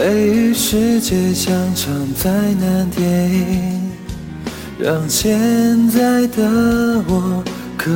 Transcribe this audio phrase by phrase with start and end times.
[0.00, 3.92] 雷雨世界像场灾难电影，
[4.78, 5.38] 让现
[5.90, 7.44] 在的我
[7.76, 7.90] 可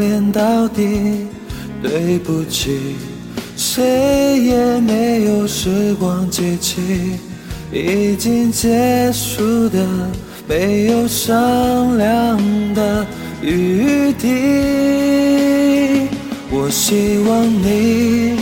[0.00, 1.26] 怜到底。
[1.82, 2.94] 对不起，
[3.56, 6.80] 谁也没有时光机器，
[7.72, 9.84] 已经结束的
[10.46, 12.38] 没有商量
[12.72, 13.04] 的
[13.42, 14.28] 余地。
[16.52, 18.41] 我希望你。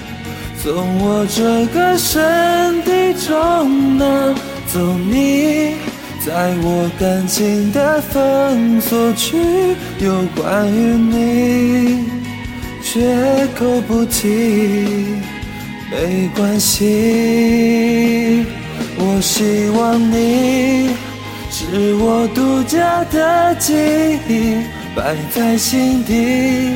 [0.63, 2.91] 从我这个身体
[3.27, 4.05] 中拿
[4.67, 4.79] 走
[5.09, 5.73] 你，
[6.23, 9.39] 在我感情的封锁区，
[9.99, 12.05] 有关于你，
[12.83, 15.15] 绝口不提，
[15.89, 18.45] 没关系。
[18.97, 20.91] 我希望你
[21.49, 23.73] 是我独家的记
[24.29, 24.57] 忆，
[24.95, 26.75] 摆在心底。